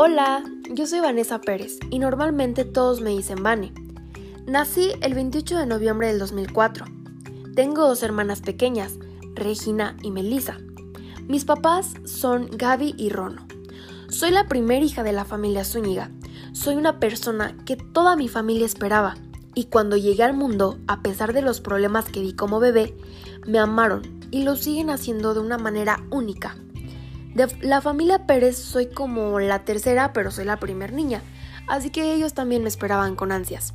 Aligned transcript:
Hola, 0.00 0.44
yo 0.70 0.86
soy 0.86 1.00
Vanessa 1.00 1.40
Pérez 1.40 1.80
y 1.90 1.98
normalmente 1.98 2.64
todos 2.64 3.00
me 3.00 3.10
dicen 3.10 3.42
Vane. 3.42 3.72
Nací 4.46 4.92
el 5.00 5.12
28 5.12 5.58
de 5.58 5.66
noviembre 5.66 6.06
del 6.06 6.20
2004. 6.20 6.86
Tengo 7.56 7.88
dos 7.88 8.04
hermanas 8.04 8.40
pequeñas, 8.40 8.96
Regina 9.34 9.96
y 10.00 10.12
Melissa. 10.12 10.58
Mis 11.26 11.44
papás 11.44 11.94
son 12.04 12.48
Gaby 12.52 12.94
y 12.96 13.08
Rono. 13.08 13.44
Soy 14.08 14.30
la 14.30 14.46
primera 14.46 14.84
hija 14.84 15.02
de 15.02 15.12
la 15.12 15.24
familia 15.24 15.64
Zúñiga. 15.64 16.12
Soy 16.52 16.76
una 16.76 17.00
persona 17.00 17.56
que 17.66 17.74
toda 17.74 18.14
mi 18.14 18.28
familia 18.28 18.66
esperaba 18.66 19.16
y 19.56 19.64
cuando 19.64 19.96
llegué 19.96 20.22
al 20.22 20.34
mundo, 20.34 20.78
a 20.86 21.02
pesar 21.02 21.32
de 21.32 21.42
los 21.42 21.60
problemas 21.60 22.04
que 22.04 22.20
vi 22.20 22.34
como 22.34 22.60
bebé, 22.60 22.96
me 23.48 23.58
amaron 23.58 24.02
y 24.30 24.44
lo 24.44 24.54
siguen 24.54 24.90
haciendo 24.90 25.34
de 25.34 25.40
una 25.40 25.58
manera 25.58 26.04
única. 26.12 26.56
De 27.34 27.46
la 27.60 27.80
familia 27.80 28.26
Pérez 28.26 28.56
soy 28.56 28.86
como 28.86 29.38
la 29.38 29.60
tercera, 29.64 30.12
pero 30.12 30.30
soy 30.30 30.44
la 30.44 30.58
primer 30.58 30.92
niña, 30.92 31.22
así 31.68 31.90
que 31.90 32.14
ellos 32.14 32.34
también 32.34 32.62
me 32.62 32.68
esperaban 32.68 33.16
con 33.16 33.32
ansias. 33.32 33.74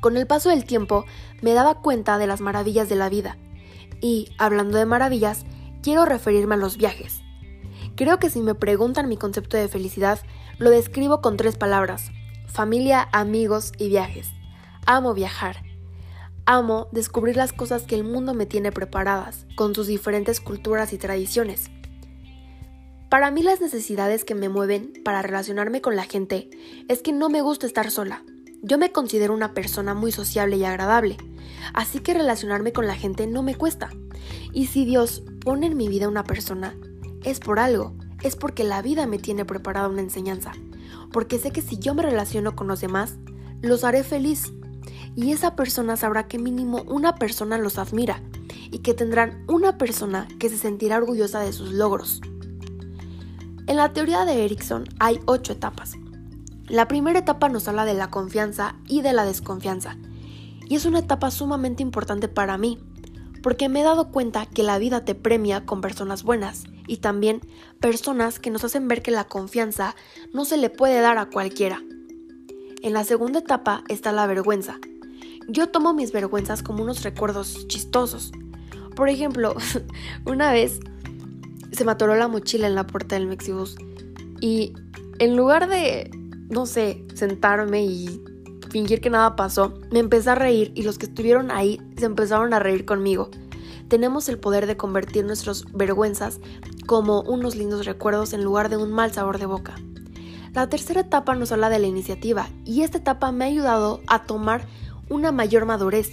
Con 0.00 0.16
el 0.16 0.26
paso 0.26 0.50
del 0.50 0.64
tiempo 0.64 1.04
me 1.42 1.54
daba 1.54 1.80
cuenta 1.80 2.18
de 2.18 2.26
las 2.26 2.40
maravillas 2.40 2.88
de 2.88 2.96
la 2.96 3.08
vida. 3.08 3.36
Y, 4.00 4.28
hablando 4.38 4.78
de 4.78 4.86
maravillas, 4.86 5.46
quiero 5.82 6.04
referirme 6.04 6.54
a 6.54 6.58
los 6.58 6.76
viajes. 6.76 7.22
Creo 7.96 8.18
que 8.18 8.30
si 8.30 8.40
me 8.40 8.54
preguntan 8.54 9.08
mi 9.08 9.16
concepto 9.16 9.56
de 9.56 9.68
felicidad, 9.68 10.20
lo 10.58 10.70
describo 10.70 11.22
con 11.22 11.36
tres 11.36 11.56
palabras. 11.56 12.10
Familia, 12.46 13.08
amigos 13.12 13.72
y 13.78 13.88
viajes. 13.88 14.28
Amo 14.84 15.14
viajar. 15.14 15.62
Amo 16.44 16.88
descubrir 16.92 17.36
las 17.36 17.52
cosas 17.52 17.82
que 17.82 17.96
el 17.96 18.04
mundo 18.04 18.34
me 18.34 18.46
tiene 18.46 18.70
preparadas, 18.70 19.46
con 19.56 19.74
sus 19.74 19.86
diferentes 19.86 20.40
culturas 20.40 20.92
y 20.92 20.98
tradiciones. 20.98 21.70
Para 23.08 23.30
mí 23.30 23.42
las 23.42 23.60
necesidades 23.60 24.24
que 24.24 24.34
me 24.34 24.48
mueven 24.48 24.92
para 25.04 25.22
relacionarme 25.22 25.80
con 25.80 25.94
la 25.94 26.02
gente 26.02 26.50
es 26.88 27.02
que 27.02 27.12
no 27.12 27.28
me 27.28 27.40
gusta 27.40 27.64
estar 27.64 27.92
sola. 27.92 28.24
Yo 28.62 28.78
me 28.78 28.90
considero 28.90 29.32
una 29.32 29.54
persona 29.54 29.94
muy 29.94 30.10
sociable 30.10 30.56
y 30.56 30.64
agradable, 30.64 31.16
así 31.72 32.00
que 32.00 32.14
relacionarme 32.14 32.72
con 32.72 32.88
la 32.88 32.96
gente 32.96 33.28
no 33.28 33.44
me 33.44 33.54
cuesta. 33.54 33.90
Y 34.52 34.66
si 34.66 34.84
Dios 34.84 35.22
pone 35.44 35.68
en 35.68 35.76
mi 35.76 35.86
vida 35.86 36.08
una 36.08 36.24
persona, 36.24 36.74
es 37.22 37.38
por 37.38 37.60
algo, 37.60 37.94
es 38.22 38.34
porque 38.34 38.64
la 38.64 38.82
vida 38.82 39.06
me 39.06 39.18
tiene 39.18 39.44
preparada 39.44 39.88
una 39.88 40.02
enseñanza, 40.02 40.50
porque 41.12 41.38
sé 41.38 41.52
que 41.52 41.62
si 41.62 41.78
yo 41.78 41.94
me 41.94 42.02
relaciono 42.02 42.56
con 42.56 42.66
los 42.66 42.80
demás, 42.80 43.18
los 43.62 43.84
haré 43.84 44.02
feliz. 44.02 44.52
Y 45.14 45.30
esa 45.30 45.54
persona 45.54 45.96
sabrá 45.96 46.26
que 46.26 46.38
mínimo 46.40 46.82
una 46.88 47.14
persona 47.14 47.56
los 47.56 47.78
admira 47.78 48.20
y 48.72 48.80
que 48.80 48.94
tendrán 48.94 49.44
una 49.46 49.78
persona 49.78 50.26
que 50.40 50.48
se 50.48 50.58
sentirá 50.58 50.96
orgullosa 50.96 51.38
de 51.40 51.52
sus 51.52 51.72
logros. 51.72 52.20
En 53.66 53.76
la 53.76 53.92
teoría 53.92 54.24
de 54.24 54.44
Erickson 54.44 54.84
hay 55.00 55.18
ocho 55.26 55.52
etapas. 55.52 55.94
La 56.68 56.86
primera 56.86 57.18
etapa 57.18 57.48
nos 57.48 57.66
habla 57.66 57.84
de 57.84 57.94
la 57.94 58.10
confianza 58.10 58.76
y 58.86 59.02
de 59.02 59.12
la 59.12 59.24
desconfianza. 59.24 59.96
Y 60.68 60.76
es 60.76 60.84
una 60.84 61.00
etapa 61.00 61.32
sumamente 61.32 61.82
importante 61.82 62.28
para 62.28 62.58
mí, 62.58 62.78
porque 63.42 63.68
me 63.68 63.80
he 63.80 63.84
dado 63.84 64.12
cuenta 64.12 64.46
que 64.46 64.62
la 64.62 64.78
vida 64.78 65.04
te 65.04 65.16
premia 65.16 65.66
con 65.66 65.80
personas 65.80 66.22
buenas 66.22 66.64
y 66.86 66.98
también 66.98 67.40
personas 67.80 68.38
que 68.38 68.50
nos 68.50 68.62
hacen 68.62 68.86
ver 68.86 69.02
que 69.02 69.10
la 69.10 69.24
confianza 69.24 69.96
no 70.32 70.44
se 70.44 70.58
le 70.58 70.70
puede 70.70 71.00
dar 71.00 71.18
a 71.18 71.26
cualquiera. 71.26 71.82
En 72.82 72.92
la 72.92 73.02
segunda 73.02 73.40
etapa 73.40 73.82
está 73.88 74.12
la 74.12 74.28
vergüenza. 74.28 74.78
Yo 75.48 75.70
tomo 75.70 75.92
mis 75.92 76.12
vergüenzas 76.12 76.62
como 76.62 76.84
unos 76.84 77.02
recuerdos 77.02 77.66
chistosos. 77.66 78.30
Por 78.94 79.08
ejemplo, 79.08 79.56
una 80.24 80.52
vez 80.52 80.78
se 81.76 81.84
me 81.84 81.94
la 81.94 82.28
mochila 82.28 82.66
en 82.66 82.74
la 82.74 82.86
puerta 82.86 83.16
del 83.16 83.26
Mexibus. 83.26 83.76
Y 84.40 84.72
en 85.18 85.36
lugar 85.36 85.68
de, 85.68 86.10
no 86.48 86.64
sé, 86.64 87.04
sentarme 87.14 87.84
y 87.84 88.22
fingir 88.70 89.00
que 89.00 89.10
nada 89.10 89.36
pasó, 89.36 89.74
me 89.90 89.98
empecé 89.98 90.30
a 90.30 90.34
reír 90.34 90.72
y 90.74 90.82
los 90.82 90.98
que 90.98 91.06
estuvieron 91.06 91.50
ahí 91.50 91.80
se 91.98 92.06
empezaron 92.06 92.54
a 92.54 92.60
reír 92.60 92.86
conmigo. 92.86 93.30
Tenemos 93.88 94.28
el 94.28 94.38
poder 94.38 94.66
de 94.66 94.76
convertir 94.76 95.24
nuestras 95.26 95.64
vergüenzas 95.72 96.40
como 96.86 97.20
unos 97.22 97.56
lindos 97.56 97.84
recuerdos 97.84 98.32
en 98.32 98.42
lugar 98.42 98.70
de 98.70 98.78
un 98.78 98.90
mal 98.90 99.12
sabor 99.12 99.38
de 99.38 99.46
boca. 99.46 99.74
La 100.54 100.68
tercera 100.68 101.02
etapa 101.02 101.34
nos 101.34 101.52
habla 101.52 101.68
de 101.68 101.78
la 101.78 101.86
iniciativa 101.86 102.48
y 102.64 102.82
esta 102.82 102.98
etapa 102.98 103.32
me 103.32 103.44
ha 103.44 103.48
ayudado 103.48 104.00
a 104.06 104.24
tomar 104.24 104.66
una 105.10 105.30
mayor 105.30 105.66
madurez. 105.66 106.10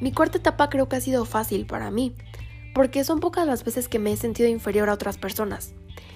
Mi 0.00 0.12
cuarta 0.12 0.38
etapa 0.38 0.68
creo 0.68 0.88
que 0.88 0.96
ha 0.96 1.00
sido 1.00 1.24
fácil 1.24 1.64
para 1.64 1.90
mí 1.92 2.12
porque 2.76 3.04
son 3.04 3.20
pocas 3.20 3.46
las 3.46 3.64
veces 3.64 3.88
que 3.88 3.98
me 3.98 4.12
he 4.12 4.18
sentido 4.18 4.50
inferior 4.50 4.90
a 4.90 4.92
otras 4.92 5.16
personas. 5.16 5.72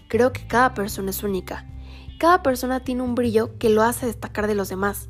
Creo 0.09 0.31
que 0.31 0.47
cada 0.47 0.75
persona 0.75 1.09
es 1.09 1.23
única. 1.23 1.67
Cada 2.19 2.43
persona 2.43 2.81
tiene 2.81 3.01
un 3.01 3.15
brillo 3.15 3.57
que 3.59 3.71
lo 3.71 3.81
hace 3.83 4.05
destacar 4.05 4.47
de 4.47 4.55
los 4.55 4.69
demás. 4.69 5.09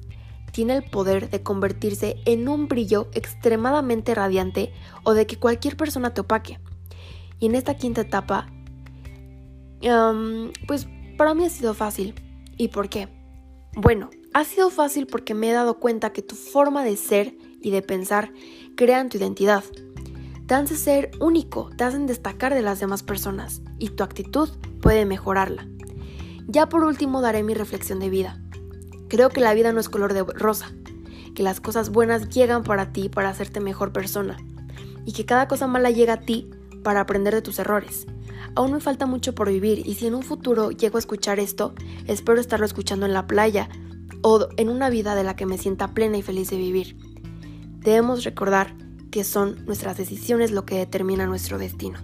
Tiene 0.52 0.76
el 0.76 0.84
poder 0.84 1.28
de 1.28 1.42
convertirse 1.42 2.18
en 2.24 2.46
un 2.46 2.68
brillo 2.68 3.08
extremadamente 3.14 4.14
radiante 4.14 4.72
o 5.02 5.12
de 5.12 5.26
que 5.26 5.40
cualquier 5.40 5.76
persona 5.76 6.14
te 6.14 6.20
opaque. 6.20 6.60
Y 7.40 7.46
en 7.46 7.56
esta 7.56 7.76
quinta 7.76 8.02
etapa, 8.02 8.46
pues 10.68 10.86
para 11.18 11.34
mí 11.34 11.46
ha 11.46 11.50
sido 11.50 11.74
fácil. 11.74 12.14
¿Y 12.58 12.68
por 12.68 12.88
qué? 12.88 13.08
Bueno, 13.74 14.10
ha 14.34 14.44
sido 14.44 14.70
fácil 14.70 15.08
porque 15.08 15.34
me 15.34 15.50
he 15.50 15.52
dado 15.52 15.80
cuenta 15.80 16.12
que 16.12 16.22
tu 16.22 16.36
forma 16.36 16.84
de 16.84 16.96
ser 16.96 17.34
y 17.60 17.72
de 17.72 17.82
pensar 17.82 18.32
crean 18.76 19.08
tu 19.08 19.18
identidad 19.18 19.64
te 20.50 20.56
hacen 20.56 20.76
ser 20.76 21.12
único, 21.20 21.70
te 21.76 21.84
hacen 21.84 22.08
destacar 22.08 22.54
de 22.54 22.62
las 22.62 22.80
demás 22.80 23.04
personas 23.04 23.62
y 23.78 23.90
tu 23.90 24.02
actitud 24.02 24.48
puede 24.80 25.06
mejorarla. 25.06 25.68
Ya 26.48 26.68
por 26.68 26.82
último 26.82 27.20
daré 27.20 27.44
mi 27.44 27.54
reflexión 27.54 28.00
de 28.00 28.10
vida. 28.10 28.42
Creo 29.06 29.28
que 29.28 29.40
la 29.40 29.54
vida 29.54 29.72
no 29.72 29.78
es 29.78 29.88
color 29.88 30.12
de 30.12 30.24
rosa, 30.24 30.72
que 31.36 31.44
las 31.44 31.60
cosas 31.60 31.90
buenas 31.90 32.30
llegan 32.30 32.64
para 32.64 32.92
ti 32.92 33.08
para 33.08 33.28
hacerte 33.28 33.60
mejor 33.60 33.92
persona 33.92 34.38
y 35.06 35.12
que 35.12 35.24
cada 35.24 35.46
cosa 35.46 35.68
mala 35.68 35.90
llega 35.92 36.14
a 36.14 36.20
ti 36.22 36.50
para 36.82 36.98
aprender 36.98 37.32
de 37.32 37.42
tus 37.42 37.60
errores. 37.60 38.08
Aún 38.56 38.72
me 38.72 38.80
falta 38.80 39.06
mucho 39.06 39.36
por 39.36 39.48
vivir 39.50 39.86
y 39.86 39.94
si 39.94 40.08
en 40.08 40.16
un 40.16 40.24
futuro 40.24 40.72
llego 40.72 40.96
a 40.96 40.98
escuchar 40.98 41.38
esto, 41.38 41.74
espero 42.08 42.40
estarlo 42.40 42.66
escuchando 42.66 43.06
en 43.06 43.14
la 43.14 43.28
playa 43.28 43.68
o 44.22 44.48
en 44.56 44.68
una 44.68 44.90
vida 44.90 45.14
de 45.14 45.22
la 45.22 45.36
que 45.36 45.46
me 45.46 45.58
sienta 45.58 45.94
plena 45.94 46.18
y 46.18 46.22
feliz 46.22 46.50
de 46.50 46.56
vivir. 46.56 46.96
Debemos 47.78 48.24
recordar 48.24 48.74
que 49.10 49.24
son 49.24 49.64
nuestras 49.66 49.96
decisiones 49.96 50.50
lo 50.50 50.64
que 50.64 50.76
determina 50.76 51.26
nuestro 51.26 51.58
destino. 51.58 51.98